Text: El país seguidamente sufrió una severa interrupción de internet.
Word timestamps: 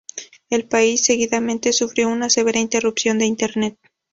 El 0.49 0.67
país 0.67 1.05
seguidamente 1.05 1.71
sufrió 1.73 2.09
una 2.09 2.27
severa 2.27 2.57
interrupción 2.59 3.19
de 3.19 3.25
internet. 3.27 3.77